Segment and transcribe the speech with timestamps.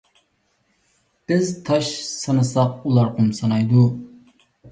[1.31, 3.87] بىز تاش سانىساق، ئۇلار قۇم سانايدۇ.